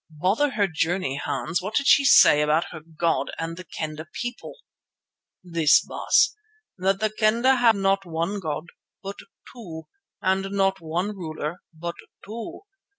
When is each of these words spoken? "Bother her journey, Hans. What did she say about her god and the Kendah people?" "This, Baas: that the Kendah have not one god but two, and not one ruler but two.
"Bother 0.09 0.49
her 0.53 0.67
journey, 0.67 1.17
Hans. 1.23 1.61
What 1.61 1.75
did 1.75 1.85
she 1.85 2.03
say 2.05 2.41
about 2.41 2.65
her 2.71 2.79
god 2.79 3.29
and 3.37 3.55
the 3.55 3.63
Kendah 3.63 4.07
people?" 4.11 4.55
"This, 5.43 5.79
Baas: 5.81 6.35
that 6.79 6.99
the 6.99 7.11
Kendah 7.11 7.57
have 7.57 7.75
not 7.75 8.03
one 8.03 8.39
god 8.39 8.65
but 9.03 9.17
two, 9.53 9.83
and 10.19 10.53
not 10.53 10.81
one 10.81 11.15
ruler 11.15 11.57
but 11.71 11.93
two. 12.25 12.61